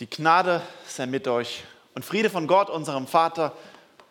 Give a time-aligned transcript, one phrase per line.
[0.00, 1.62] Die Gnade sei mit euch
[1.94, 3.56] und Friede von Gott, unserem Vater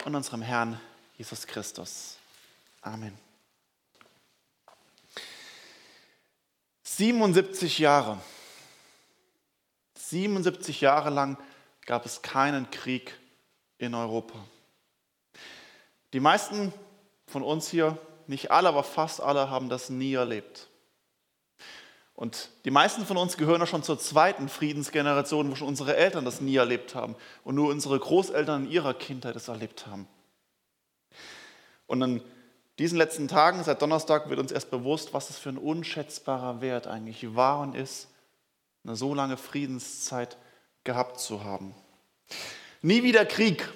[0.06, 0.80] und unserem Herrn
[1.18, 2.16] Jesus Christus.
[2.82, 3.18] Amen.
[6.84, 8.18] 77 Jahre.
[9.96, 11.38] 77 Jahre lang
[11.86, 13.20] gab es keinen Krieg
[13.78, 14.40] in Europa.
[16.14, 16.72] Die meisten
[17.28, 17.98] von uns hier,
[18.28, 20.70] nicht alle, aber fast alle, haben das nie erlebt.
[22.16, 26.26] Und die meisten von uns gehören ja schon zur zweiten Friedensgeneration, wo schon unsere Eltern
[26.26, 30.08] das nie erlebt haben und nur unsere Großeltern in ihrer Kindheit es erlebt haben.
[31.88, 32.22] Und in
[32.80, 36.88] diesen letzten Tagen, seit Donnerstag, wird uns erst bewusst, was es für ein unschätzbarer Wert
[36.88, 38.08] eigentlich war und ist,
[38.84, 40.38] eine so lange Friedenszeit
[40.84, 41.74] gehabt zu haben.
[42.82, 43.70] Nie wieder Krieg.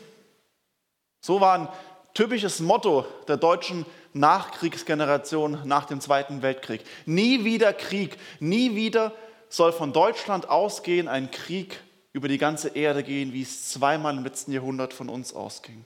[1.22, 1.70] So war ein
[2.14, 3.86] typisches Motto der deutschen
[4.20, 6.84] Nachkriegsgeneration nach dem Zweiten Weltkrieg.
[7.06, 9.14] Nie wieder Krieg, nie wieder
[9.50, 11.82] soll von Deutschland ausgehen ein Krieg
[12.14, 15.86] über die ganze Erde gehen, wie es zweimal im letzten Jahrhundert von uns ausging.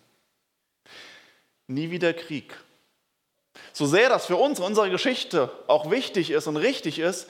[1.67, 2.56] Nie wieder Krieg.
[3.73, 7.28] So sehr das für uns, unsere Geschichte auch wichtig ist und richtig ist,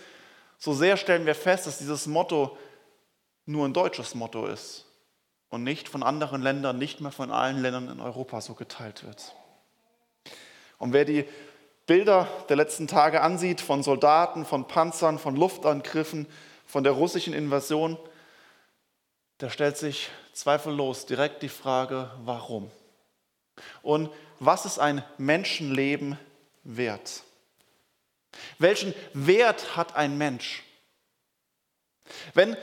[0.57, 2.57] so sehr stellen wir fest, dass dieses Motto
[3.45, 4.85] nur ein deutsches Motto ist
[5.49, 9.33] und nicht von anderen Ländern, nicht mehr von allen Ländern in Europa so geteilt wird.
[10.81, 11.25] Und wer die
[11.85, 16.25] Bilder der letzten Tage ansieht von Soldaten, von Panzern, von Luftangriffen,
[16.65, 17.99] von der russischen Invasion,
[19.41, 22.71] der stellt sich zweifellos direkt die Frage, warum?
[23.83, 26.17] Und was ist ein Menschenleben
[26.63, 27.21] wert?
[28.57, 30.63] Welchen Wert hat ein Mensch?
[32.33, 32.57] Wenn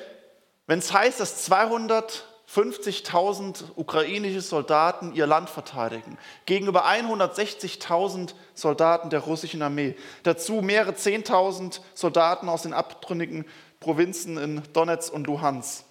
[0.66, 9.60] es heißt, dass 200 50.000 ukrainische Soldaten ihr Land verteidigen, gegenüber 160.000 Soldaten der russischen
[9.60, 9.96] Armee.
[10.22, 13.44] Dazu mehrere 10.000 Soldaten aus den abtrünnigen
[13.80, 15.84] Provinzen in Donetsk und Luhansk.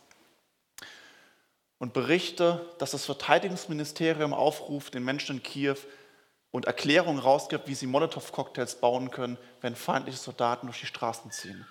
[1.77, 5.77] Und Berichte, dass das Verteidigungsministerium aufruft, den Menschen in Kiew
[6.49, 11.67] und Erklärungen rausgibt, wie sie Molotow-Cocktails bauen können, wenn feindliche Soldaten durch die Straßen ziehen.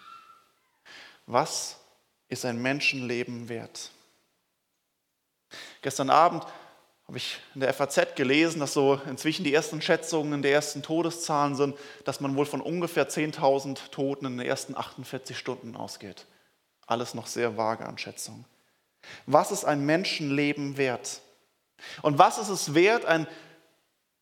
[1.27, 1.81] Was
[2.29, 3.91] ist ein Menschenleben wert?
[5.83, 6.45] Gestern Abend
[7.07, 11.55] habe ich in der FAZ gelesen, dass so inzwischen die ersten Schätzungen der ersten Todeszahlen
[11.55, 16.27] sind, dass man wohl von ungefähr 10.000 Toten in den ersten 48 Stunden ausgeht.
[16.87, 18.45] Alles noch sehr vage an Schätzungen.
[19.27, 21.21] Was ist ein Menschenleben wert?
[22.03, 23.29] Und was ist es wert, ein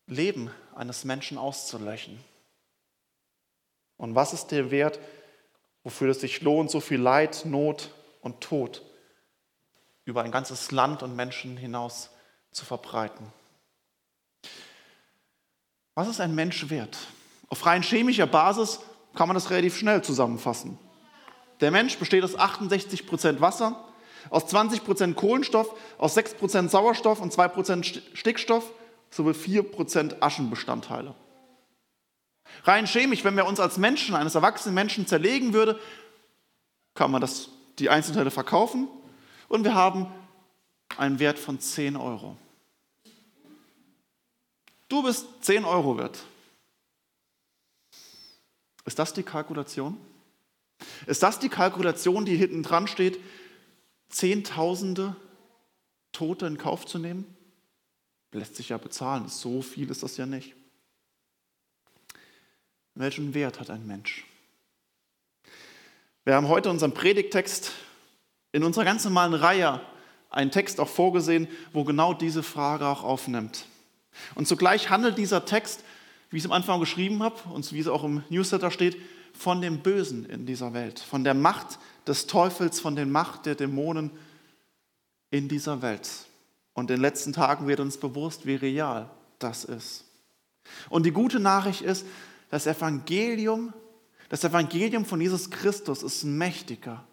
[0.05, 2.23] Leben eines Menschen auszulöschen?
[3.97, 4.99] Und was ist der Wert,
[5.83, 7.89] wofür es sich lohnt, so viel Leid, Not
[8.21, 8.83] und Tod
[10.05, 12.11] über ein ganzes Land und Menschen hinaus
[12.51, 13.33] zu verbreiten.
[15.95, 16.97] Was ist ein Mensch wert?
[17.49, 18.79] Auf rein chemischer Basis
[19.15, 20.77] kann man das relativ schnell zusammenfassen.
[21.61, 23.83] Der Mensch besteht aus 68 Prozent Wasser,
[24.29, 28.71] aus 20 Prozent Kohlenstoff, aus 6 Prozent Sauerstoff und 2 Prozent Stickstoff
[29.09, 31.15] sowie 4 Prozent Aschenbestandteile.
[32.63, 35.79] Rein chemisch, wenn wir uns als Menschen, eines erwachsenen Menschen zerlegen würde,
[36.93, 37.49] kann man das,
[37.79, 38.87] die Einzelteile verkaufen
[39.47, 40.07] und wir haben
[40.97, 42.37] einen Wert von 10 Euro.
[44.87, 46.23] Du bist 10 Euro wert.
[48.85, 49.97] Ist das die Kalkulation?
[51.07, 53.19] Ist das die Kalkulation, die hinten dran steht,
[54.09, 55.15] Zehntausende
[56.11, 57.25] Tote in Kauf zu nehmen?
[58.31, 59.27] Lässt sich ja bezahlen.
[59.27, 60.55] So viel ist das ja nicht.
[62.93, 64.25] Welchen Wert hat ein Mensch?
[66.23, 67.71] Wir haben heute unseren Predigtext
[68.55, 69.81] in unserer ganz normalen Reihe
[70.29, 73.65] einen Text auch vorgesehen, wo genau diese Frage auch aufnimmt.
[74.33, 75.83] Und zugleich handelt dieser Text,
[76.29, 78.95] wie ich es am Anfang geschrieben habe und wie es auch im Newsletter steht,
[79.33, 83.55] von dem Bösen in dieser Welt, von der Macht des Teufels, von der Macht der
[83.55, 84.09] Dämonen
[85.31, 86.09] in dieser Welt.
[86.73, 90.05] Und in den letzten Tagen wird uns bewusst, wie real das ist.
[90.89, 92.05] Und die gute Nachricht ist,
[92.49, 93.73] das Evangelium,
[94.29, 97.05] das Evangelium von Jesus Christus ist mächtiger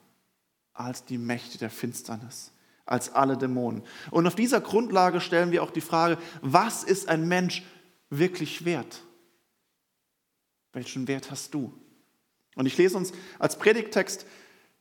[0.75, 2.53] als die Mächte der Finsternis,
[2.87, 3.83] als alle Dämonen.
[4.11, 7.63] Und auf dieser Grundlage stellen wir auch die Frage, was ist ein Mensch
[8.11, 9.03] wirklich wert?
[10.73, 11.73] Welchen Wert hast du?
[12.55, 14.27] Und ich lese uns als Predigttext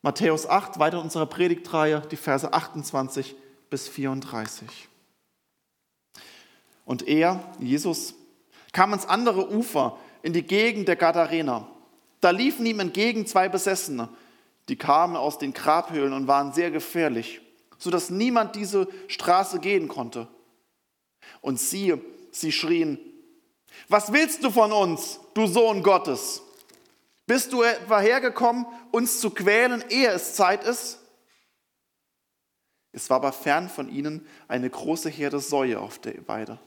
[0.02, 3.36] Matthäus 8, weiter in unserer Predigtreihe, die Verse 28
[3.70, 4.90] bis 34.
[6.86, 8.16] Und er, Jesus,
[8.74, 11.68] kam ans andere Ufer, in die Gegend der Gadarener.
[12.20, 14.10] Da liefen ihm entgegen zwei Besessene
[14.70, 17.42] die kamen aus den Grabhöhlen und waren sehr gefährlich,
[17.78, 20.28] sodass niemand diese Straße gehen konnte.
[21.42, 22.00] Und siehe,
[22.32, 23.00] sie schrien,
[23.88, 26.42] was willst du von uns, du Sohn Gottes?
[27.26, 31.00] Bist du etwa hergekommen, uns zu quälen, ehe es Zeit ist?
[32.92, 36.60] Es war aber fern von ihnen eine große Herde Säue auf der Weide.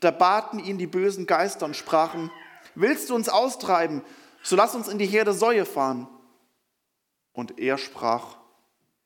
[0.00, 2.30] Da baten ihn die bösen Geister und sprachen,
[2.74, 4.02] willst du uns austreiben,
[4.42, 6.08] so lass uns in die Herde Säue fahren.
[7.40, 8.36] Und er sprach,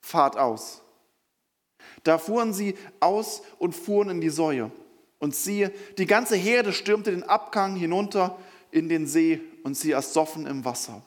[0.01, 0.83] fahrt aus.
[2.03, 4.73] Da fuhren sie aus und fuhren in die Säue.
[5.21, 8.37] Und siehe, die ganze Herde stürmte den Abgang hinunter
[8.73, 11.01] in den See und sie ersoffen im Wasser.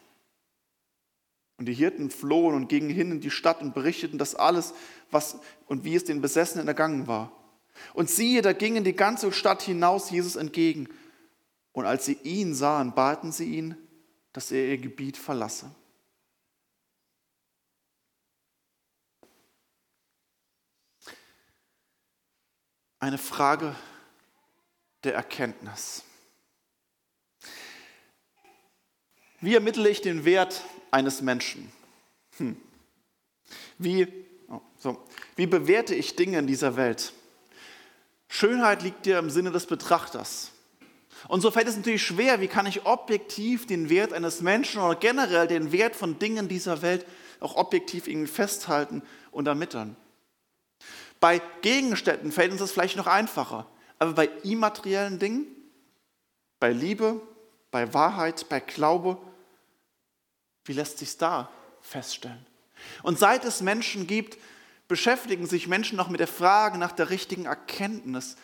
[1.58, 4.74] Und die Hirten flohen und gingen hin in die Stadt und berichteten das alles,
[5.12, 7.34] was und wie es den Besessenen ergangen war.
[7.94, 10.88] Und siehe, da gingen die ganze Stadt hinaus Jesus entgegen.
[11.74, 13.76] Und als sie ihn sahen, baten sie ihn,
[14.32, 15.70] dass er ihr Gebiet verlasse.
[23.00, 23.76] Eine Frage
[25.04, 26.04] der Erkenntnis.
[29.40, 31.72] Wie ermittle ich den Wert eines Menschen?
[32.38, 32.58] Hm.
[33.78, 34.08] Wie,
[34.50, 35.06] oh, so.
[35.36, 37.14] Wie bewerte ich Dinge in dieser Welt?
[38.28, 40.52] Schönheit liegt dir im Sinne des Betrachters.
[41.28, 44.96] Und so fällt es natürlich schwer, wie kann ich objektiv den Wert eines Menschen oder
[44.96, 47.06] generell den Wert von Dingen dieser Welt
[47.40, 49.96] auch objektiv irgendwie festhalten und ermitteln.
[51.20, 53.66] Bei Gegenständen fällt uns das vielleicht noch einfacher,
[54.00, 55.48] aber bei immateriellen Dingen,
[56.60, 57.22] bei Liebe,
[57.72, 59.18] bei Wahrheit, bei Glaube,
[60.66, 61.50] wie lässt sich da
[61.82, 62.46] feststellen?
[63.04, 64.38] Und seit es Menschen gibt,
[64.88, 68.38] beschäftigen sich Menschen noch mit der Frage nach der richtigen Erkenntnis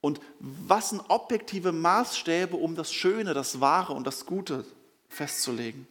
[0.00, 4.66] und was sind objektive Maßstäbe, um das Schöne, das Wahre und das Gute
[5.08, 5.86] festzulegen.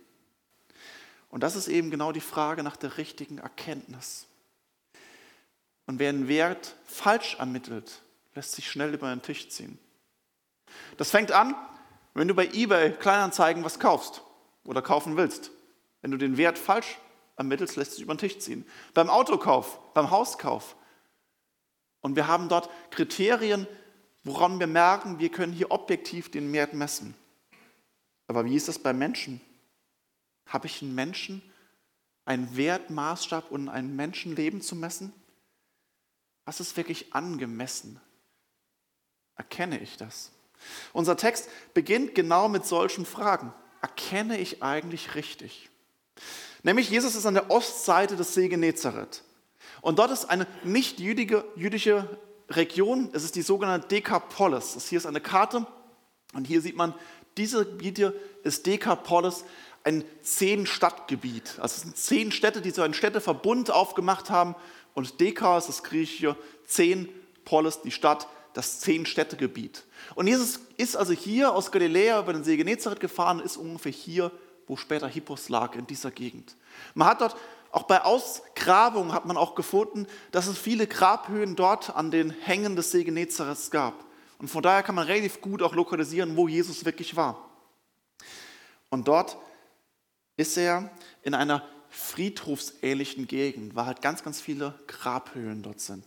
[1.30, 4.28] Und das ist eben genau die Frage nach der richtigen Erkenntnis.
[5.86, 8.02] Und wer einen Wert falsch ermittelt,
[8.36, 9.78] lässt sich schnell über den Tisch ziehen.
[10.98, 11.56] Das fängt an,
[12.14, 14.22] wenn du bei eBay Kleinanzeigen was kaufst
[14.64, 15.52] oder kaufen willst.
[16.02, 16.98] Wenn du den Wert falsch
[17.36, 18.66] ermittelst, lässt sich über den Tisch ziehen.
[18.94, 20.76] Beim Autokauf, beim Hauskauf.
[22.02, 23.68] Und wir haben dort Kriterien,
[24.24, 27.16] woran wir merken, wir können hier objektiv den Wert messen.
[28.28, 29.42] Aber wie ist das bei Menschen?
[30.46, 31.42] Habe ich einen Menschen,
[32.26, 35.14] einen Wertmaßstab und ein Menschenleben zu messen?
[36.46, 38.00] Was ist wirklich angemessen?
[39.36, 40.32] Erkenne ich das?
[40.94, 43.54] Unser Text beginnt genau mit solchen Fragen.
[43.82, 45.70] Erkenne ich eigentlich richtig?
[46.64, 49.24] Nämlich Jesus ist an der Ostseite des See Genezareth.
[49.82, 52.18] Und dort ist eine nicht jüdige, jüdische
[52.50, 54.74] Region, es ist die sogenannte Dekapolis.
[54.74, 55.68] Das hier ist eine Karte
[56.34, 56.94] und hier sieht man,
[57.38, 58.14] diese Gebiet hier
[58.44, 59.44] ist Dekapolis,
[59.84, 61.60] ein zehn-Stadtgebiet.
[61.60, 64.56] Also es sind zehn Städte, die so einen Städteverbund aufgemacht haben
[64.94, 66.36] und Deka ist das griechische
[66.66, 67.10] zehn
[67.46, 69.84] Polis, die Stadt, das zehn-Städtegebiet.
[70.16, 73.92] Und Jesus ist also hier aus Galiläa über den See Genezareth gefahren und ist ungefähr
[73.92, 74.32] hier
[74.68, 76.56] wo später Hippos lag, in dieser Gegend.
[76.94, 77.36] Man hat dort,
[77.72, 82.76] auch bei Ausgrabungen hat man auch gefunden, dass es viele Grabhöhen dort an den Hängen
[82.76, 84.06] des See Genezareth gab.
[84.40, 87.50] Und von daher kann man relativ gut auch lokalisieren, wo Jesus wirklich war.
[88.90, 89.38] Und dort
[90.38, 90.92] ist er
[91.24, 91.64] in einer
[91.94, 96.04] friedhofsähnlichen Gegend, weil halt ganz, ganz viele Grabhöhlen dort sind.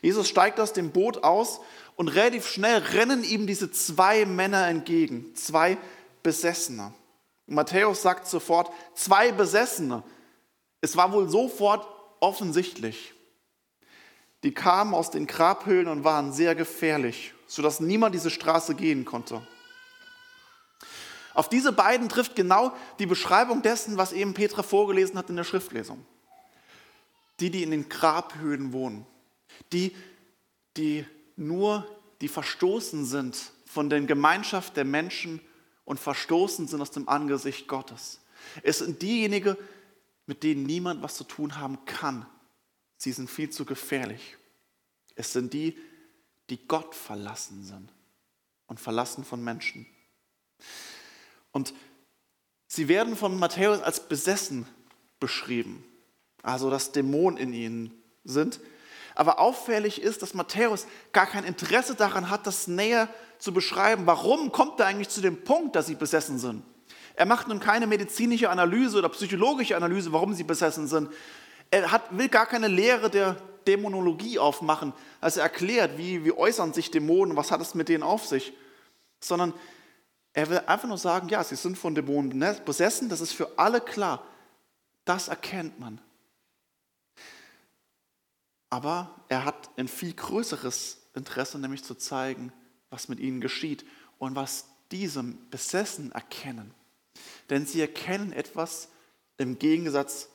[0.00, 1.60] Jesus steigt aus dem Boot aus
[1.96, 5.76] und relativ schnell rennen ihm diese zwei Männer entgegen, zwei
[6.22, 6.94] Besessene.
[7.46, 10.04] Matthäus sagt sofort, zwei Besessene.
[10.80, 11.86] Es war wohl sofort
[12.20, 13.12] offensichtlich.
[14.44, 19.44] Die kamen aus den Grabhöhlen und waren sehr gefährlich, sodass niemand diese Straße gehen konnte.
[21.34, 25.44] Auf diese beiden trifft genau die Beschreibung dessen, was eben Petra vorgelesen hat in der
[25.44, 26.04] Schriftlesung.
[27.40, 29.06] Die, die in den Grabhöhlen wohnen,
[29.72, 29.96] die,
[30.76, 31.86] die nur,
[32.20, 35.40] die verstoßen sind von der Gemeinschaft der Menschen
[35.84, 38.20] und verstoßen sind aus dem Angesicht Gottes.
[38.62, 39.56] Es sind diejenigen,
[40.26, 42.26] mit denen niemand was zu tun haben kann.
[42.96, 44.36] Sie sind viel zu gefährlich.
[45.14, 45.76] Es sind die,
[46.50, 47.92] die Gott verlassen sind
[48.66, 49.86] und verlassen von Menschen.
[51.52, 51.74] Und
[52.66, 54.66] sie werden von Matthäus als besessen
[55.20, 55.84] beschrieben,
[56.42, 58.60] also dass Dämonen in ihnen sind.
[59.14, 64.06] Aber auffällig ist, dass Matthäus gar kein Interesse daran hat, das näher zu beschreiben.
[64.06, 66.62] Warum kommt er eigentlich zu dem Punkt, dass sie besessen sind?
[67.14, 71.10] Er macht nun keine medizinische Analyse oder psychologische Analyse, warum sie besessen sind.
[71.70, 76.72] Er hat, will gar keine Lehre der Dämonologie aufmachen, als er erklärt, wie, wie äußern
[76.72, 78.54] sich Dämonen, was hat es mit denen auf sich,
[79.20, 79.52] sondern
[80.32, 83.80] er will einfach nur sagen, ja, sie sind von Dämonen besessen, das ist für alle
[83.80, 84.26] klar.
[85.04, 86.00] Das erkennt man.
[88.70, 92.52] Aber er hat ein viel größeres Interesse, nämlich zu zeigen,
[92.88, 93.84] was mit ihnen geschieht
[94.18, 96.72] und was diesem Besessen erkennen.
[97.50, 98.88] Denn sie erkennen etwas
[99.36, 100.30] im Gegensatz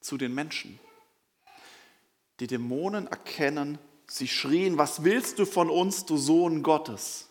[0.00, 0.78] zu den Menschen.
[2.40, 7.28] Die Dämonen erkennen, sie schrien, was willst du von uns, du Sohn Gottes?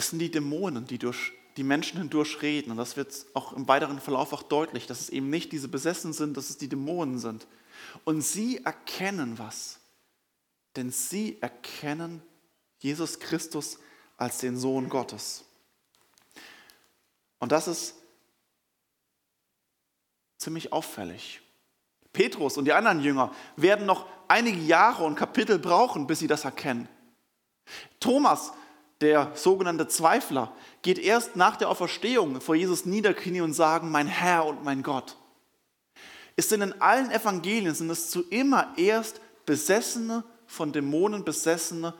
[0.00, 2.70] Es sind die Dämonen, die durch die Menschen hindurch reden.
[2.70, 6.14] Und das wird auch im weiteren Verlauf auch deutlich, dass es eben nicht diese Besessen
[6.14, 7.46] sind, dass es die Dämonen sind.
[8.04, 9.78] Und sie erkennen was.
[10.74, 12.22] Denn sie erkennen
[12.78, 13.78] Jesus Christus
[14.16, 15.44] als den Sohn Gottes.
[17.38, 17.94] Und das ist
[20.38, 21.42] ziemlich auffällig.
[22.14, 26.46] Petrus und die anderen Jünger werden noch einige Jahre und Kapitel brauchen, bis sie das
[26.46, 26.88] erkennen.
[28.00, 28.54] Thomas,
[29.00, 34.46] der sogenannte Zweifler, geht erst nach der Auferstehung vor Jesus niederknien und sagen, mein Herr
[34.46, 35.16] und mein Gott.
[36.36, 41.94] Es sind in allen Evangelien, sind es zu immer erst Besessene, von Dämonen Besessene,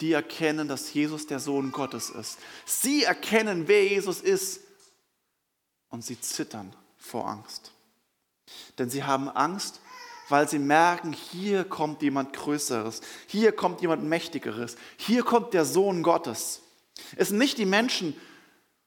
[0.00, 2.38] die erkennen, dass Jesus der Sohn Gottes ist.
[2.64, 4.60] Sie erkennen, wer Jesus ist
[5.88, 7.72] und sie zittern vor Angst.
[8.78, 9.80] Denn sie haben Angst,
[10.28, 16.02] weil sie merken, hier kommt jemand Größeres, hier kommt jemand Mächtigeres, hier kommt der Sohn
[16.02, 16.62] Gottes.
[17.16, 18.18] Es sind nicht die Menschen,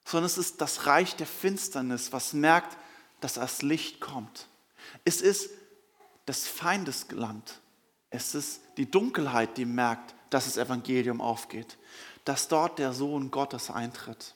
[0.04, 2.78] sondern es ist das Reich der Finsternis, was merkt,
[3.22, 4.48] dass das Licht kommt.
[5.06, 5.52] Es ist
[6.26, 7.60] das Feindesland.
[8.10, 11.78] Es ist die Dunkelheit, die merkt, dass das Evangelium aufgeht,
[12.26, 14.36] dass dort der Sohn Gottes eintritt.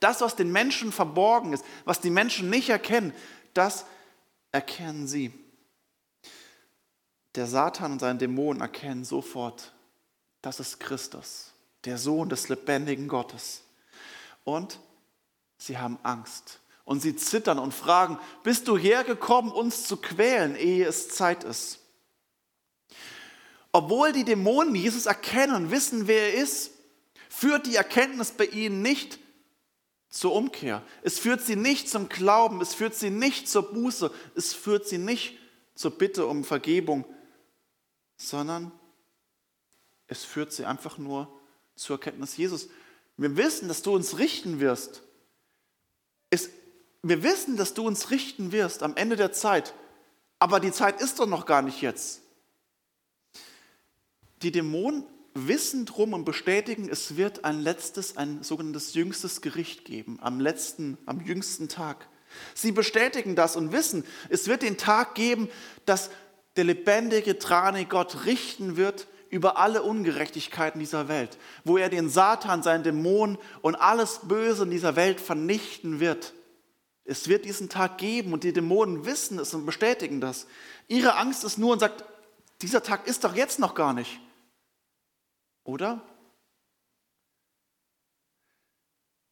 [0.00, 3.12] Das, was den Menschen verborgen ist, was die Menschen nicht erkennen,
[3.54, 3.86] das
[4.52, 5.32] erkennen sie.
[7.34, 9.72] Der Satan und seine Dämonen erkennen sofort,
[10.42, 11.52] das ist Christus,
[11.84, 13.62] der Sohn des lebendigen Gottes.
[14.44, 14.78] Und
[15.56, 16.60] sie haben Angst.
[16.84, 21.78] Und sie zittern und fragen, bist du hergekommen, uns zu quälen, ehe es Zeit ist?
[23.70, 26.72] Obwohl die Dämonen Jesus erkennen und wissen, wer er ist,
[27.30, 29.18] führt die Erkenntnis bei ihnen nicht
[30.10, 30.82] zur Umkehr.
[31.02, 34.98] Es führt sie nicht zum Glauben, es führt sie nicht zur Buße, es führt sie
[34.98, 35.38] nicht
[35.74, 37.06] zur Bitte um Vergebung,
[38.28, 38.72] sondern
[40.06, 41.28] es führt sie einfach nur
[41.74, 42.68] zur Erkenntnis Jesus.
[43.16, 45.02] Wir wissen, dass du uns richten wirst.
[46.30, 46.50] Es,
[47.02, 49.74] wir wissen, dass du uns richten wirst am Ende der Zeit.
[50.38, 52.22] Aber die Zeit ist doch noch gar nicht jetzt.
[54.42, 60.18] Die Dämonen wissen drum und bestätigen, es wird ein letztes, ein sogenanntes jüngstes Gericht geben,
[60.20, 62.08] am letzten, am jüngsten Tag.
[62.54, 65.48] Sie bestätigen das und wissen, es wird den Tag geben,
[65.86, 66.10] dass
[66.56, 72.62] der lebendige, trane Gott richten wird über alle Ungerechtigkeiten dieser Welt, wo er den Satan,
[72.62, 76.34] seinen Dämonen und alles Böse in dieser Welt vernichten wird.
[77.04, 80.46] Es wird diesen Tag geben und die Dämonen wissen es und bestätigen das.
[80.86, 82.04] Ihre Angst ist nur und sagt,
[82.60, 84.20] dieser Tag ist doch jetzt noch gar nicht.
[85.64, 86.02] Oder?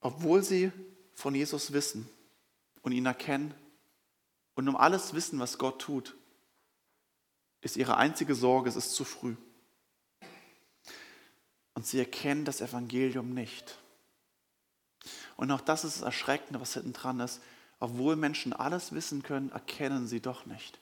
[0.01, 0.73] Obwohl sie
[1.15, 2.09] von Jesus wissen
[2.81, 3.55] und ihn erkennen
[4.55, 6.17] und um alles wissen, was Gott tut,
[7.61, 9.37] ist ihre einzige Sorge, es ist zu früh.
[11.75, 13.79] Und sie erkennen das Evangelium nicht.
[15.37, 17.41] Und auch das ist das Erschreckende, was hinten dran ist.
[17.79, 20.79] Obwohl Menschen alles wissen können, erkennen sie doch nicht.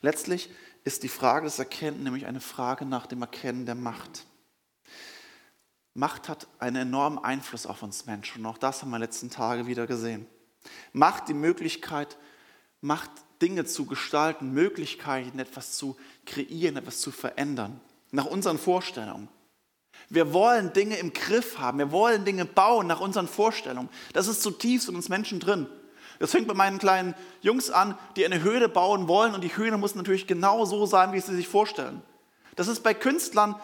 [0.00, 0.50] Letztlich
[0.84, 4.26] ist die Frage des Erkennen nämlich eine Frage nach dem Erkennen der Macht.
[5.94, 9.08] Macht hat einen enormen Einfluss auf uns Menschen und auch das haben wir in den
[9.08, 10.26] letzten Tagen wieder gesehen.
[10.92, 12.18] Macht die Möglichkeit,
[12.80, 13.10] Macht
[13.42, 17.80] Dinge zu gestalten, Möglichkeiten, etwas zu kreieren, etwas zu verändern,
[18.12, 19.28] nach unseren Vorstellungen.
[20.08, 23.88] Wir wollen Dinge im Griff haben, wir wollen Dinge bauen nach unseren Vorstellungen.
[24.12, 25.66] Das ist zutiefst in uns Menschen drin.
[26.18, 29.76] Das fängt bei meinen kleinen Jungs an, die eine Höhle bauen wollen und die Höhle
[29.76, 32.00] muss natürlich genau so sein, wie sie sich vorstellen.
[32.54, 33.56] Das ist bei Künstlern,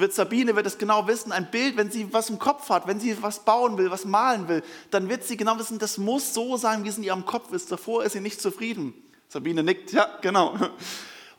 [0.00, 3.00] wird Sabine wird es genau wissen, ein Bild, wenn sie was im Kopf hat, wenn
[3.00, 6.56] sie was bauen will, was malen will, dann wird sie genau wissen, das muss so
[6.56, 7.70] sein, wie es in ihrem Kopf ist.
[7.72, 8.94] Davor ist sie nicht zufrieden.
[9.28, 10.56] Sabine nickt, ja, genau.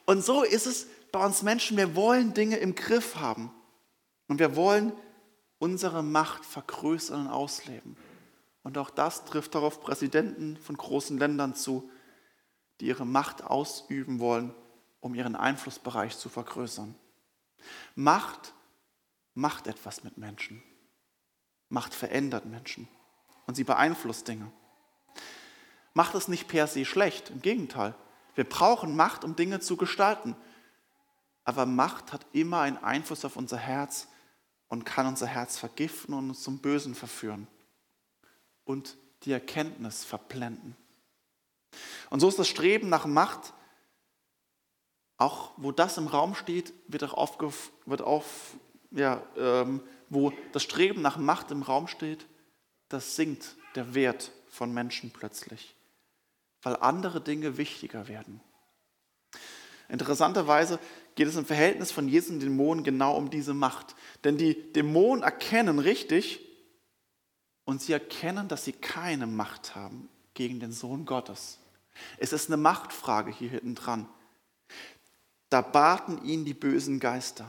[0.06, 3.52] Und so ist es bei uns Menschen, wir wollen Dinge im Griff haben
[4.28, 4.94] und wir wollen
[5.60, 7.96] unsere Macht vergrößern und ausleben.
[8.64, 11.90] Und auch das trifft darauf Präsidenten von großen Ländern zu,
[12.80, 14.54] die ihre Macht ausüben wollen,
[15.00, 16.96] um ihren Einflussbereich zu vergrößern.
[17.96, 18.54] Macht
[19.36, 20.64] macht etwas mit Menschen.
[21.70, 22.88] Macht verändert Menschen
[23.48, 24.52] und sie beeinflusst Dinge.
[25.94, 27.96] Macht es nicht per se schlecht, im Gegenteil.
[28.36, 30.36] Wir brauchen Macht, um Dinge zu gestalten.
[31.44, 34.08] Aber Macht hat immer einen Einfluss auf unser Herz
[34.70, 37.48] und kann unser Herz vergiften und uns zum Bösen verführen
[38.64, 40.76] und die Erkenntnis verblenden.
[42.10, 43.54] Und so ist das Streben nach Macht,
[45.18, 48.56] auch wo das im Raum steht, wird auch auf, wird auf
[48.92, 52.26] ja, ähm, wo das Streben nach Macht im Raum steht,
[52.90, 55.76] das sinkt der Wert von Menschen plötzlich.
[56.62, 58.40] weil andere Dinge wichtiger werden.
[59.90, 60.80] Interessanterweise
[61.16, 63.96] geht es im Verhältnis von Jesus und Dämonen genau um diese Macht.
[64.24, 66.40] Denn die Dämonen erkennen richtig
[67.66, 71.60] und sie erkennen, dass sie keine Macht haben gegen den Sohn Gottes.
[72.18, 74.08] Es ist eine Machtfrage hier hinten dran.
[75.54, 77.48] Da baten ihn die bösen Geister.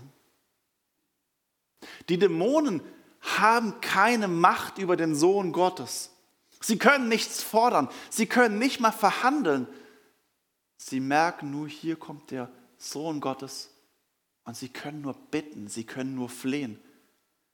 [2.11, 2.83] Die Dämonen
[3.23, 6.11] haben keine Macht über den Sohn Gottes.
[6.61, 7.89] Sie können nichts fordern.
[8.11, 9.67] Sie können nicht mal verhandeln.
[10.77, 13.71] Sie merken nur, hier kommt der Sohn Gottes
[14.45, 16.79] und sie können nur bitten, sie können nur flehen.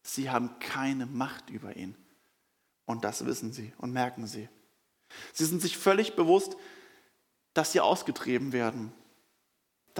[0.02, 1.94] Sie haben keine Macht über ihn.
[2.86, 4.48] Und das wissen sie und merken sie.
[5.32, 6.56] Sie sind sich völlig bewusst,
[7.54, 8.92] dass sie ausgetrieben werden.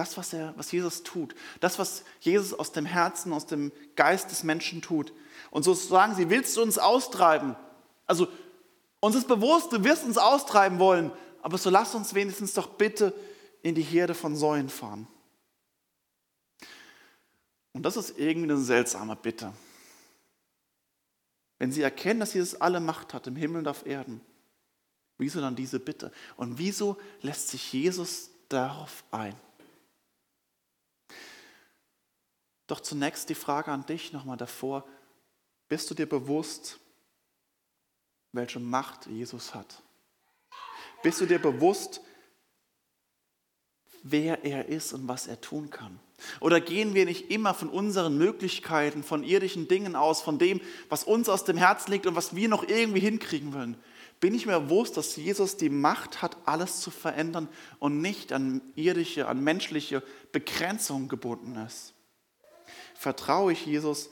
[0.01, 4.31] Das, was, er, was Jesus tut, das, was Jesus aus dem Herzen, aus dem Geist
[4.31, 5.13] des Menschen tut.
[5.51, 7.55] Und so sagen sie, willst du uns austreiben?
[8.07, 8.27] Also
[8.99, 11.11] uns ist bewusst, du wirst uns austreiben wollen,
[11.43, 13.13] aber so lass uns wenigstens doch bitte
[13.61, 15.07] in die Herde von Säuen fahren.
[17.73, 19.53] Und das ist irgendwie eine seltsame Bitte.
[21.59, 24.19] Wenn sie erkennen, dass Jesus alle Macht hat im Himmel und auf Erden,
[25.19, 26.11] wieso dann diese Bitte?
[26.37, 29.35] Und wieso lässt sich Jesus darauf ein?
[32.71, 34.85] Doch zunächst die Frage an dich nochmal davor.
[35.67, 36.79] Bist du dir bewusst,
[38.31, 39.83] welche Macht Jesus hat?
[41.03, 41.99] Bist du dir bewusst,
[44.03, 45.99] wer er ist und was er tun kann?
[46.39, 51.03] Oder gehen wir nicht immer von unseren Möglichkeiten, von irdischen Dingen aus, von dem, was
[51.03, 53.75] uns aus dem Herzen liegt und was wir noch irgendwie hinkriegen wollen?
[54.21, 57.49] Bin ich mir bewusst, dass Jesus die Macht hat, alles zu verändern
[57.79, 60.01] und nicht an irdische, an menschliche
[60.31, 61.95] Begrenzungen gebunden ist?
[63.01, 64.11] Vertraue ich Jesus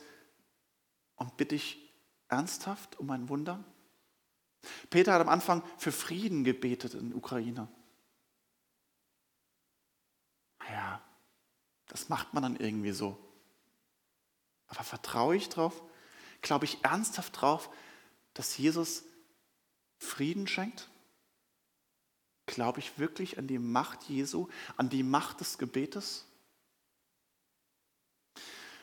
[1.15, 1.93] und bitte ich
[2.27, 3.63] ernsthaft um ein Wunder?
[4.89, 7.67] Peter hat am Anfang für Frieden gebetet in Ukraine.
[10.71, 11.08] Ja,
[11.86, 13.15] das macht man dann irgendwie so.
[14.65, 15.84] Aber vertraue ich drauf?
[16.41, 17.69] Glaube ich ernsthaft drauf,
[18.34, 19.04] dass Jesus
[19.99, 20.89] Frieden schenkt?
[22.47, 24.47] Glaube ich wirklich an die Macht Jesu,
[24.78, 26.25] an die Macht des Gebetes?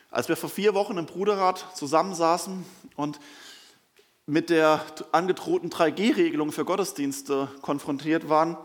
[0.09, 2.65] Als wir vor vier Wochen im Bruderrat zusammensaßen
[2.95, 3.19] und
[4.25, 8.57] mit der angedrohten 3G-Regelung für Gottesdienste konfrontiert waren,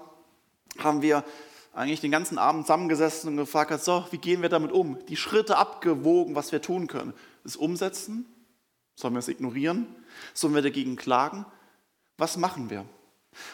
[0.78, 1.24] haben wir
[1.72, 4.98] eigentlich den ganzen Abend zusammengesessen und gefragt, so, wie gehen wir damit um?
[5.06, 7.14] Die Schritte abgewogen, was wir tun können.
[7.44, 8.26] Das umsetzen?
[8.94, 9.86] Sollen wir es ignorieren?
[10.34, 11.46] Sollen wir dagegen klagen?
[12.18, 12.84] Was machen wir?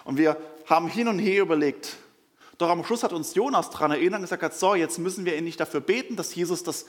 [0.04, 1.96] Und wir haben hin und her überlegt.
[2.58, 5.56] Doch am Schluss hat uns Jonas daran erinnert und gesagt, so, jetzt müssen wir endlich
[5.56, 6.86] dafür beten, dass Jesus das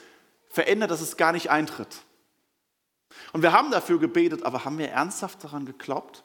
[0.49, 2.03] verändert, dass es gar nicht eintritt.
[3.33, 6.23] Und wir haben dafür gebetet, aber haben wir ernsthaft daran geglaubt?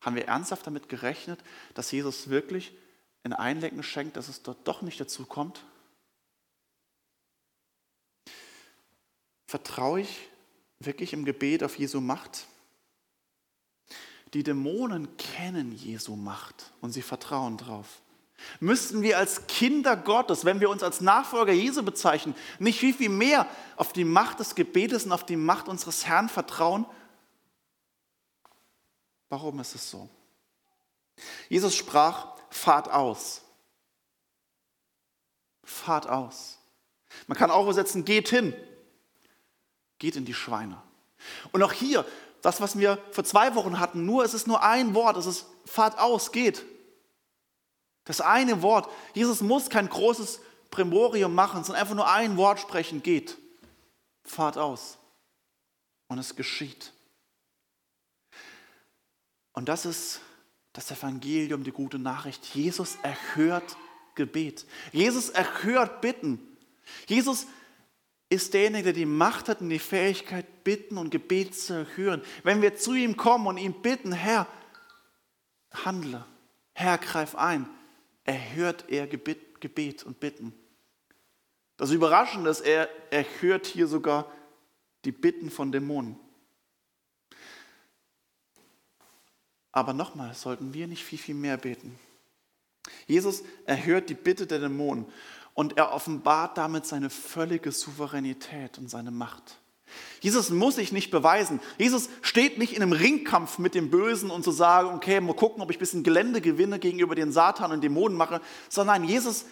[0.00, 1.40] Haben wir ernsthaft damit gerechnet,
[1.74, 2.76] dass Jesus wirklich
[3.22, 5.64] ein Einlenken schenkt, dass es dort doch nicht dazu kommt?
[9.46, 10.28] Vertraue ich
[10.78, 12.46] wirklich im Gebet auf Jesu Macht?
[14.34, 18.02] Die Dämonen kennen Jesu Macht und sie vertrauen drauf.
[18.60, 23.08] Müssten wir als Kinder Gottes, wenn wir uns als Nachfolger Jesu bezeichnen, nicht viel, viel
[23.08, 26.86] mehr auf die Macht des Gebetes und auf die Macht unseres Herrn vertrauen?
[29.28, 30.08] Warum ist es so?
[31.48, 33.42] Jesus sprach, fahrt aus.
[35.64, 36.58] Fahrt aus.
[37.26, 38.54] Man kann auch übersetzen, geht hin.
[39.98, 40.80] Geht in die Schweine.
[41.52, 42.04] Und auch hier,
[42.42, 45.46] das, was wir vor zwei Wochen hatten, nur es ist nur ein Wort, es ist
[45.64, 46.64] fahrt aus, geht.
[48.04, 48.90] Das eine Wort.
[49.14, 50.40] Jesus muss kein großes
[50.70, 53.38] Primorium machen, sondern einfach nur ein Wort sprechen, geht.
[54.24, 54.98] Fahrt aus.
[56.08, 56.92] Und es geschieht.
[59.52, 60.20] Und das ist
[60.72, 62.44] das Evangelium, die gute Nachricht.
[62.54, 63.76] Jesus erhört
[64.14, 64.66] Gebet.
[64.92, 66.40] Jesus erhört Bitten.
[67.06, 67.46] Jesus
[68.28, 72.22] ist derjenige, der die Macht hat und die Fähigkeit, Bitten und Gebet zu erhören.
[72.42, 74.46] Wenn wir zu ihm kommen und ihn bitten, Herr,
[75.72, 76.24] handle,
[76.74, 77.68] Herr, greif ein,
[78.24, 80.52] erhört er Gebet, Gebet und Bitten.
[81.76, 84.30] Das Überraschende ist, er erhört hier sogar
[85.04, 86.18] die Bitten von Dämonen.
[89.72, 91.98] Aber nochmal, sollten wir nicht viel, viel mehr beten.
[93.06, 95.06] Jesus erhört die Bitte der Dämonen
[95.52, 99.60] und er offenbart damit seine völlige Souveränität und seine Macht.
[100.20, 101.60] Jesus muss sich nicht beweisen.
[101.78, 105.62] Jesus steht nicht in einem Ringkampf mit dem Bösen und zu sagen, okay, mal gucken,
[105.62, 109.44] ob ich ein bisschen Gelände gewinne gegenüber den Satan und Dämonen mache, sondern Jesus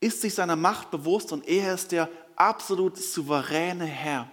[0.00, 4.30] ist sich seiner Macht bewusst und er ist der absolut souveräne Herr.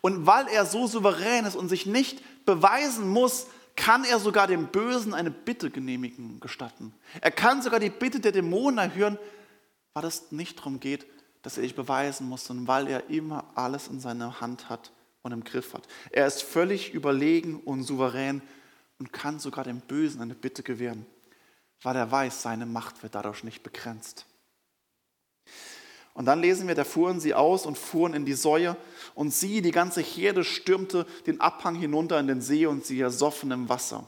[0.00, 4.66] Und weil er so souverän ist und sich nicht beweisen muss, kann er sogar dem
[4.68, 6.92] Bösen eine Bitte genehmigen, gestatten.
[7.20, 9.18] Er kann sogar die Bitte der Dämonen erhören,
[9.94, 11.06] weil es nicht darum geht,
[11.42, 15.32] dass er sich beweisen muss, sondern weil er immer alles in seiner Hand hat und
[15.32, 15.86] im Griff hat.
[16.10, 18.42] Er ist völlig überlegen und souverän
[18.98, 21.06] und kann sogar dem Bösen eine Bitte gewähren,
[21.82, 24.26] weil er weiß, seine Macht wird dadurch nicht begrenzt.
[26.14, 28.76] Und dann lesen wir, da fuhren sie aus und fuhren in die Säue
[29.14, 33.52] und sie, die ganze Herde, stürmte den Abhang hinunter in den See und sie ersoffen
[33.52, 34.04] im Wasser.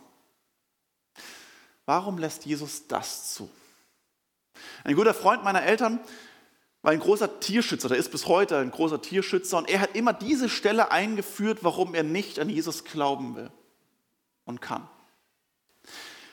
[1.87, 3.49] Warum lässt Jesus das zu?
[4.83, 6.01] Ein guter Freund meiner Eltern
[6.83, 10.13] war ein großer Tierschützer, der ist bis heute ein großer Tierschützer und er hat immer
[10.13, 13.51] diese Stelle eingeführt, warum er nicht an Jesus glauben will
[14.47, 14.89] und kann.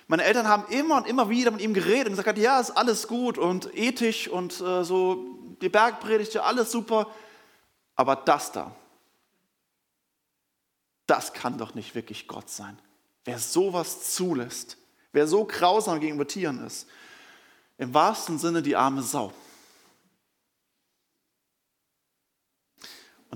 [0.07, 3.09] Meine Eltern haben immer und immer wieder mit ihm geredet und gesagt, ja, ist alles
[3.09, 5.25] gut und ethisch und äh, so
[5.61, 7.07] die Bergpredigt, ja, alles super,
[7.95, 8.73] aber das da,
[11.07, 12.79] das kann doch nicht wirklich Gott sein.
[13.25, 14.77] Wer sowas zulässt,
[15.11, 16.87] wer so grausam gegenüber Tieren ist,
[17.77, 19.33] im wahrsten Sinne die arme Sau.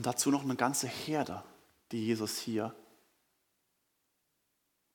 [0.01, 1.43] Und dazu noch eine ganze Herde,
[1.91, 2.73] die Jesus hier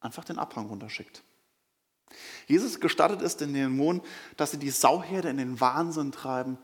[0.00, 1.22] einfach den Abhang runterschickt.
[2.48, 4.02] Jesus gestattet es den Dämonen,
[4.36, 6.58] dass sie die Sauherde in den Wahnsinn treiben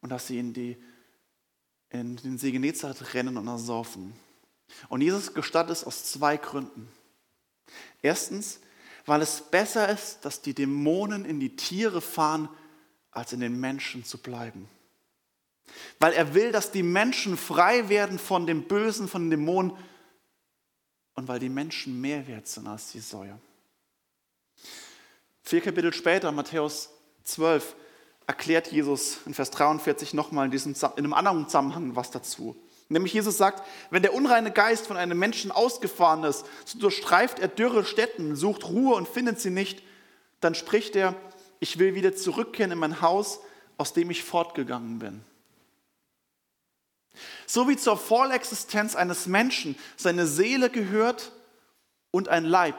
[0.00, 0.80] und dass sie in, die,
[1.90, 4.12] in den See Genezareth rennen und ersaufen.
[4.88, 6.88] Und Jesus gestattet es aus zwei Gründen.
[8.00, 8.60] Erstens,
[9.06, 12.48] weil es besser ist, dass die Dämonen in die Tiere fahren,
[13.10, 14.68] als in den Menschen zu bleiben.
[15.98, 19.72] Weil er will, dass die Menschen frei werden von dem Bösen, von den Dämonen
[21.14, 23.38] und weil die Menschen mehr wert sind als die Säue.
[25.42, 26.90] Vier Kapitel später, Matthäus
[27.24, 27.74] 12,
[28.26, 32.56] erklärt Jesus in Vers 43 nochmal in, diesem, in einem anderen Zusammenhang was dazu.
[32.88, 37.48] Nämlich Jesus sagt, wenn der unreine Geist von einem Menschen ausgefahren ist, so durchstreift er
[37.48, 39.82] dürre Städten, sucht Ruhe und findet sie nicht,
[40.40, 41.14] dann spricht er,
[41.58, 43.40] ich will wieder zurückkehren in mein Haus,
[43.78, 45.24] aus dem ich fortgegangen bin.
[47.46, 51.32] So wie zur Vollexistenz eines Menschen seine Seele gehört
[52.10, 52.76] und ein Leib,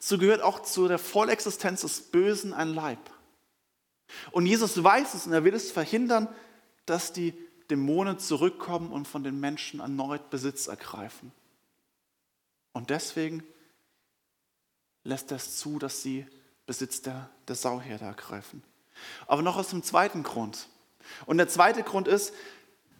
[0.00, 2.98] so gehört auch zu der Vollexistenz des Bösen ein Leib.
[4.30, 6.28] Und Jesus weiß es und er will es verhindern,
[6.84, 7.34] dass die
[7.70, 11.32] Dämonen zurückkommen und von den Menschen erneut Besitz ergreifen.
[12.72, 13.42] Und deswegen
[15.02, 16.26] lässt er es zu, dass sie
[16.66, 18.62] Besitz der, der Sauherde ergreifen.
[19.26, 20.68] Aber noch aus dem zweiten Grund.
[21.26, 22.34] Und der zweite Grund ist,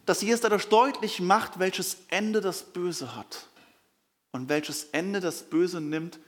[0.07, 3.47] dass Jesus dadurch deutlich macht, welches Ende das Böse hat
[4.31, 6.19] und welches Ende das Böse nimmt,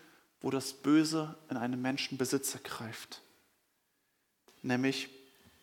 [0.41, 3.23] wo das Böse in einem Menschen Besitz ergreift
[4.61, 5.09] nämlich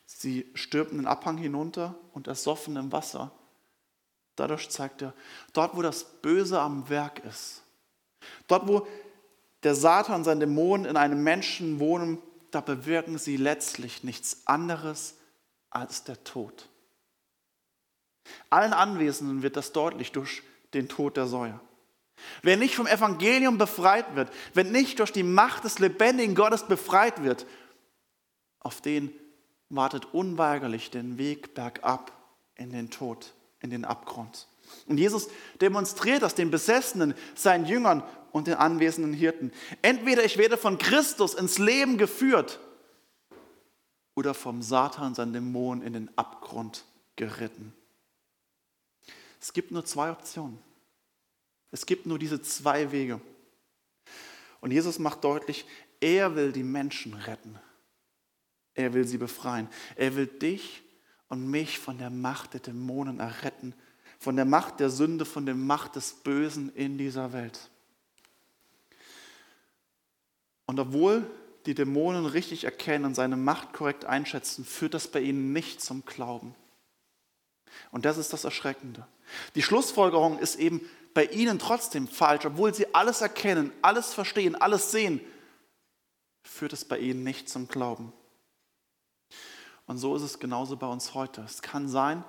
[0.07, 3.31] sie stürmten den Abhang hinunter und ersoffen im Wasser.
[4.37, 5.15] Dadurch zeigt er,
[5.53, 7.63] dort wo das Böse am Werk ist,
[8.47, 8.87] dort wo
[9.63, 12.19] der Satan und seine Dämonen in einem Menschen wohnen,
[12.51, 15.17] da bewirken sie letztlich nichts anderes
[15.71, 16.69] als der Tod.
[18.51, 20.43] Allen Anwesenden wird das deutlich durch
[20.75, 21.59] den Tod der Säue.
[22.43, 27.23] Wer nicht vom Evangelium befreit wird, wenn nicht durch die Macht des lebendigen Gottes befreit
[27.23, 27.47] wird,
[28.61, 29.13] auf den
[29.69, 32.13] wartet unweigerlich den Weg bergab
[32.55, 34.47] in den Tod, in den Abgrund.
[34.87, 35.29] Und Jesus
[35.61, 39.53] demonstriert das den Besessenen, seinen Jüngern und den anwesenden Hirten.
[39.83, 42.61] Entweder ich werde von Christus ins Leben geführt
[44.15, 46.85] oder vom Satan, seinen Dämon, in den Abgrund
[47.17, 47.73] geritten.
[49.47, 50.59] Es gibt nur zwei Optionen.
[51.71, 53.21] Es gibt nur diese zwei Wege.
[54.61, 55.67] Und Jesus macht deutlich,
[56.01, 57.57] er will die Menschen retten.
[58.75, 59.69] Er will sie befreien.
[59.95, 60.83] Er will dich
[61.29, 63.73] und mich von der Macht der Dämonen erretten,
[64.19, 67.71] von der Macht der Sünde, von der Macht des Bösen in dieser Welt.
[70.67, 71.25] Und obwohl
[71.67, 76.05] die Dämonen richtig erkennen und seine Macht korrekt einschätzen, führt das bei ihnen nicht zum
[76.05, 76.57] Glauben.
[77.93, 79.07] Und das ist das Erschreckende.
[79.55, 80.81] Die Schlussfolgerung ist eben
[81.15, 85.21] bei ihnen trotzdem falsch, obwohl sie alles erkennen, alles verstehen, alles sehen,
[86.43, 88.13] führt es bei ihnen nicht zum Glauben.
[89.87, 91.43] Und so ist es genauso bei uns heute.
[91.43, 92.23] Es kann sein,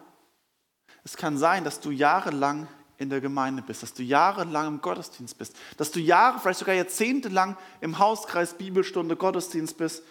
[1.04, 5.38] es kann sein, dass du jahrelang in der Gemeinde bist, dass du jahrelang im Gottesdienst
[5.38, 10.04] bist, dass du Jahre, vielleicht sogar jahrzehntelang im Hauskreis Bibelstunde Gottesdienst bist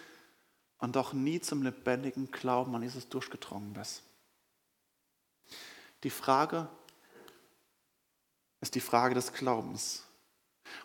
[0.79, 4.03] und doch nie zum lebendigen Glauben an Jesus durchgedrungen bist.
[6.03, 6.69] Die Frage
[8.61, 10.05] ist die Frage des Glaubens.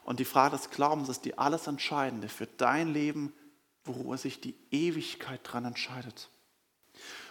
[0.04, 3.34] Und die Frage des Glaubens ist die alles Entscheidende für dein Leben,
[3.84, 6.30] worum sich die Ewigkeit dran entscheidet.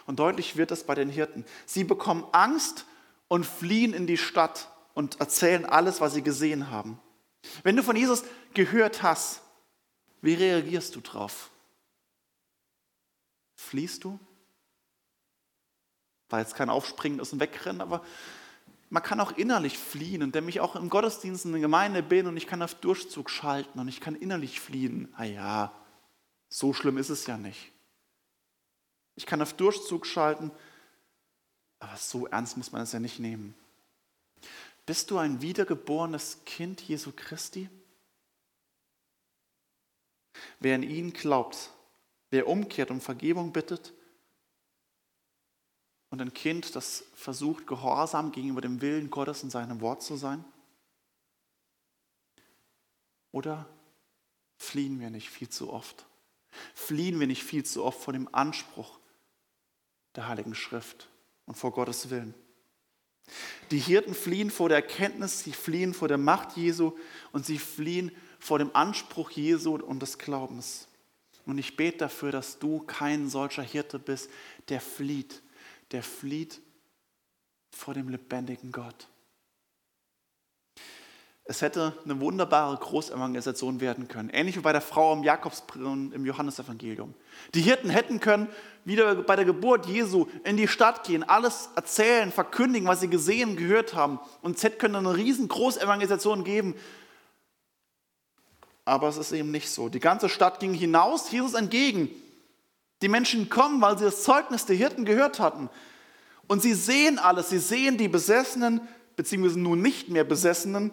[0.05, 1.45] Und deutlich wird das bei den Hirten.
[1.65, 2.85] Sie bekommen Angst
[3.27, 6.99] und fliehen in die Stadt und erzählen alles, was sie gesehen haben.
[7.63, 8.23] Wenn du von Jesus
[8.53, 9.41] gehört hast,
[10.21, 11.49] wie reagierst du drauf?
[13.55, 14.19] Fliehst du?
[16.29, 18.03] War jetzt kein Aufspringen aus dem Wegrennen, aber
[18.91, 22.35] man kann auch innerlich fliehen, indem ich auch im Gottesdienst in der Gemeinde bin und
[22.35, 25.13] ich kann auf Durchzug schalten und ich kann innerlich fliehen.
[25.15, 25.73] Ah ja,
[26.49, 27.71] so schlimm ist es ja nicht.
[29.15, 30.51] Ich kann auf Durchzug schalten,
[31.79, 33.55] aber so ernst muss man es ja nicht nehmen.
[34.85, 37.69] Bist du ein wiedergeborenes Kind Jesu Christi?
[40.59, 41.69] Wer in ihn glaubt,
[42.29, 43.93] wer umkehrt und Vergebung bittet
[46.11, 50.43] und ein Kind, das versucht, gehorsam gegenüber dem Willen Gottes und seinem Wort zu sein?
[53.31, 53.65] Oder
[54.57, 56.05] fliehen wir nicht viel zu oft?
[56.75, 58.99] Fliehen wir nicht viel zu oft vor dem Anspruch
[60.15, 61.07] der Heiligen Schrift
[61.45, 62.33] und vor Gottes Willen?
[63.71, 66.97] Die Hirten fliehen vor der Erkenntnis, sie fliehen vor der Macht Jesu
[67.31, 70.89] und sie fliehen vor dem Anspruch Jesu und des Glaubens.
[71.45, 74.29] Und ich bete dafür, dass du kein solcher Hirte bist,
[74.67, 75.41] der flieht,
[75.91, 76.61] der flieht
[77.71, 79.07] vor dem lebendigen Gott.
[81.43, 86.25] Es hätte eine wunderbare Großevangelisation werden können, ähnlich wie bei der Frau im Jakobsbrunnen im
[86.25, 87.13] Johannesevangelium.
[87.55, 88.47] Die Hirten hätten können
[88.85, 93.57] wieder bei der Geburt Jesu in die Stadt gehen, alles erzählen, verkündigen, was sie gesehen,
[93.57, 94.19] gehört haben.
[94.41, 96.75] Und es hätte eine riesengroße Evangelisation geben.
[98.85, 99.89] Aber es ist eben nicht so.
[99.89, 102.09] Die ganze Stadt ging hinaus, Jesus entgegen.
[103.01, 105.69] Die Menschen kommen, weil sie das Zeugnis der Hirten gehört hatten.
[106.47, 107.49] Und sie sehen alles.
[107.49, 108.81] Sie sehen die Besessenen,
[109.15, 110.91] beziehungsweise nun nicht mehr Besessenen.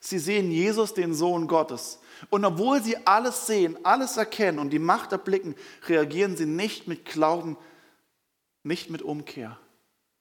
[0.00, 1.98] Sie sehen Jesus, den Sohn Gottes.
[2.30, 5.54] Und obwohl sie alles sehen, alles erkennen und die Macht erblicken,
[5.86, 7.56] reagieren sie nicht mit Glauben,
[8.62, 9.58] nicht mit Umkehr,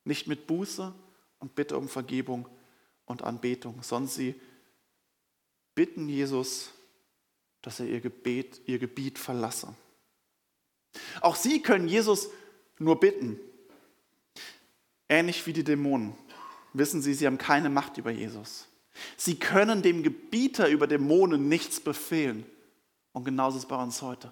[0.03, 0.93] nicht mit Buße
[1.39, 2.47] und Bitte um Vergebung
[3.05, 4.35] und Anbetung, sondern sie
[5.75, 6.71] bitten Jesus,
[7.61, 9.73] dass er ihr, Gebet, ihr Gebiet verlasse.
[11.21, 12.29] Auch sie können Jesus
[12.79, 13.39] nur bitten.
[15.07, 16.15] Ähnlich wie die Dämonen
[16.73, 18.67] wissen sie, sie haben keine Macht über Jesus.
[19.17, 22.45] Sie können dem Gebieter über Dämonen nichts befehlen.
[23.13, 24.31] Und genauso ist es bei uns heute.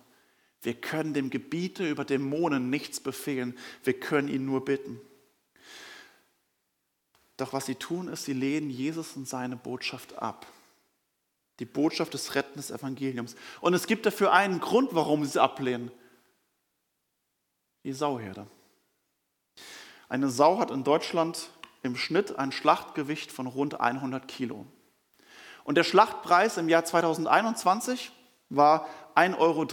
[0.62, 3.58] Wir können dem Gebieter über Dämonen nichts befehlen.
[3.84, 5.00] Wir können ihn nur bitten.
[7.38, 10.46] Doch was sie tun, ist, sie lehnen Jesus und seine Botschaft ab.
[11.60, 13.36] Die Botschaft des rettenden Evangeliums.
[13.62, 15.92] Und es gibt dafür einen Grund, warum sie es ablehnen.
[17.84, 18.48] Die Sauherde.
[20.10, 21.50] Eine Sau hat in Deutschland
[21.82, 24.66] im Schnitt ein Schlachtgewicht von rund 100 Kilo.
[25.64, 28.12] Und der Schlachtpreis im Jahr 2021
[28.50, 29.66] war 1,30 Euro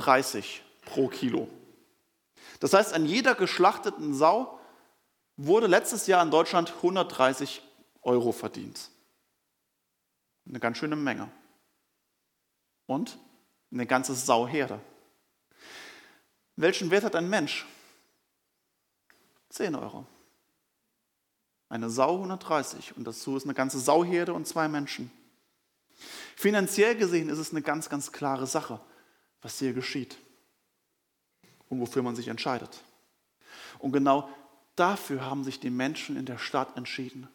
[0.84, 1.48] pro Kilo.
[2.60, 4.60] Das heißt, an jeder geschlachteten Sau
[5.36, 7.62] wurde letztes Jahr in Deutschland 130
[8.02, 8.90] Euro verdient.
[10.48, 11.28] Eine ganz schöne Menge.
[12.86, 13.18] Und
[13.72, 14.80] eine ganze Sauherde.
[16.54, 17.66] Welchen Wert hat ein Mensch?
[19.50, 20.06] 10 Euro.
[21.68, 25.10] Eine Sau 130 und dazu ist eine ganze Sauherde und zwei Menschen.
[26.36, 28.80] Finanziell gesehen ist es eine ganz, ganz klare Sache,
[29.42, 30.16] was hier geschieht
[31.68, 32.82] und wofür man sich entscheidet.
[33.78, 34.28] Und genau
[34.76, 37.28] dafür haben sich die Menschen in der Stadt entschieden.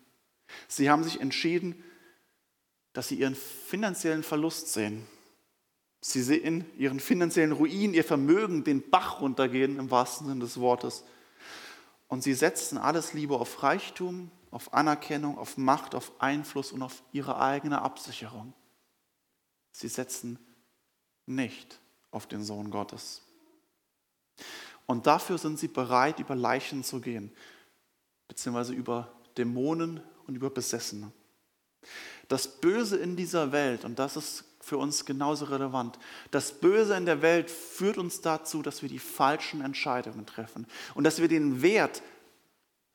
[0.67, 1.83] Sie haben sich entschieden,
[2.93, 5.07] dass sie ihren finanziellen Verlust sehen.
[6.01, 11.03] Sie sehen ihren finanziellen Ruin, ihr Vermögen den Bach runtergehen, im wahrsten Sinne des Wortes.
[12.11, 17.03] Und sie setzen alles lieber auf Reichtum, auf Anerkennung, auf Macht, auf Einfluss und auf
[17.13, 18.51] ihre eigene Absicherung.
[19.71, 20.37] Sie setzen
[21.25, 21.79] nicht
[22.11, 23.21] auf den Sohn Gottes.
[24.85, 27.31] Und dafür sind sie bereit, über Leichen zu gehen,
[28.27, 31.13] beziehungsweise über Dämonen und über Besessene.
[32.27, 35.97] Das Böse in dieser Welt, und das ist für uns genauso relevant.
[36.29, 41.03] Das Böse in der Welt führt uns dazu, dass wir die falschen Entscheidungen treffen und
[41.03, 42.01] dass wir den Wert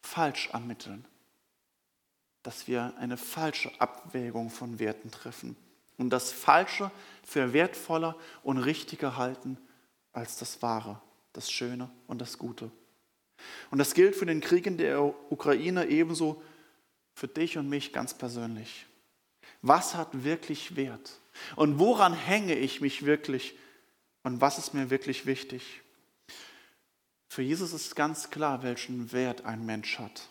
[0.03, 1.05] falsch ermitteln.
[2.43, 5.57] Dass wir eine falsche Abwägung von Werten treffen
[5.99, 6.91] und das Falsche
[7.25, 9.59] für wertvoller und richtiger halten
[10.13, 11.01] als das Wahre,
[11.33, 12.71] das Schöne und das Gute.
[13.71, 16.43] Und das gilt für den Krieg in der Ukraine ebenso
[17.15, 18.87] für dich und mich ganz persönlich.
[19.63, 21.19] Was hat wirklich Wert?
[21.55, 23.57] Und woran hänge ich mich wirklich?
[24.23, 25.83] Und was ist mir wirklich wichtig?
[27.29, 30.29] Für Jesus ist ganz klar, welchen Wert ein Mensch hat.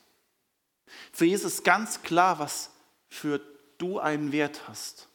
[1.12, 2.72] Für Jesus ist ganz klar, was
[3.08, 3.40] für
[3.78, 5.08] du einen Wert hast.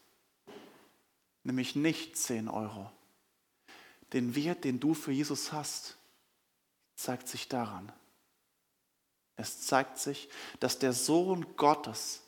[1.42, 2.90] Nämlich nicht 10 Euro.
[4.12, 5.96] Den Wert, den du für Jesus hast,
[6.96, 7.92] zeigt sich daran.
[9.36, 12.22] Es zeigt sich, dass der Sohn Gottes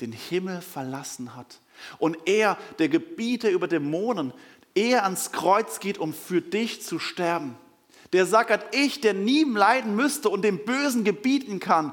[0.00, 1.60] den Himmel verlassen hat
[1.98, 4.32] und er, der Gebieter über Dämonen,
[4.74, 7.56] er ans Kreuz geht, um für dich zu sterben.
[8.12, 11.92] Der sagt, ich, der nie leiden müsste und dem Bösen gebieten kann,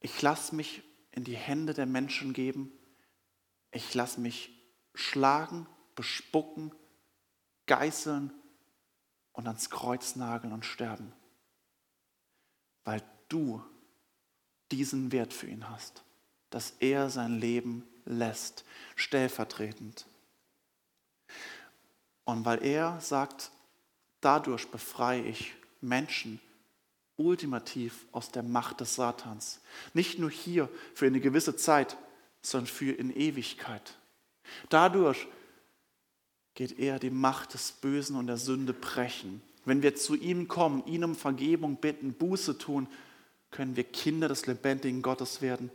[0.00, 2.72] ich lasse mich in die Hände der Menschen geben,
[3.70, 4.50] ich lasse mich
[4.94, 6.72] schlagen, bespucken,
[7.66, 8.32] geißeln
[9.32, 11.12] und ans Kreuz nageln und sterben,
[12.84, 13.62] weil du
[14.72, 16.02] diesen Wert für ihn hast,
[16.50, 18.64] dass er sein Leben lässt,
[18.96, 20.06] stellvertretend.
[22.24, 23.50] Und weil er sagt,
[24.20, 26.40] dadurch befreie ich Menschen
[27.16, 29.60] ultimativ aus der Macht des Satans.
[29.94, 31.96] Nicht nur hier für eine gewisse Zeit,
[32.42, 33.96] sondern für in Ewigkeit.
[34.68, 35.26] Dadurch
[36.54, 39.42] geht er die Macht des Bösen und der Sünde brechen.
[39.64, 42.88] Wenn wir zu ihm kommen, ihn um Vergebung bitten, Buße tun,
[43.50, 45.70] können wir Kinder des lebendigen Gottes werden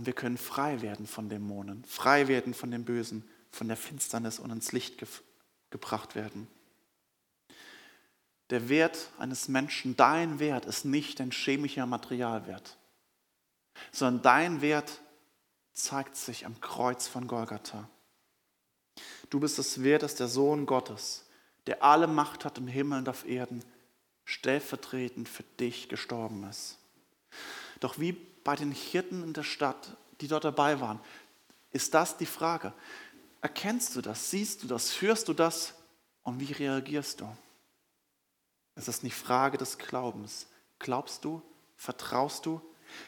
[0.00, 4.38] und wir können frei werden von Dämonen, frei werden von dem Bösen, von der Finsternis
[4.38, 5.06] und ins Licht ge
[5.68, 6.48] gebracht werden.
[8.48, 12.78] Der Wert eines Menschen, dein Wert ist nicht ein chemischer Materialwert,
[13.92, 15.02] sondern dein Wert
[15.74, 17.86] zeigt sich am Kreuz von Golgatha.
[19.28, 21.26] Du bist es wert, dass der Sohn Gottes,
[21.66, 23.62] der alle Macht hat im Himmel und auf Erden,
[24.24, 26.78] stellvertretend für dich gestorben ist.
[27.80, 31.00] Doch wie bei den Hirten in der Stadt, die dort dabei waren,
[31.70, 32.72] ist das die Frage.
[33.40, 34.30] Erkennst du das?
[34.30, 35.00] Siehst du das?
[35.00, 35.74] Hörst du das?
[36.22, 37.36] Und wie reagierst du?
[38.74, 40.46] Es ist eine Frage des Glaubens.
[40.78, 41.42] Glaubst du?
[41.76, 42.60] Vertraust du?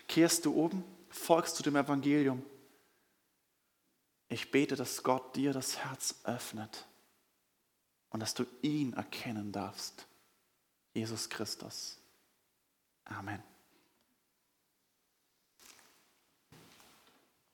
[0.08, 0.84] Kehrst du um?
[1.08, 2.42] Folgst du dem Evangelium?
[4.28, 6.86] Ich bete, dass Gott dir das Herz öffnet
[8.08, 10.06] und dass du ihn erkennen darfst.
[10.94, 11.98] Jesus Christus.
[13.04, 13.42] Amen.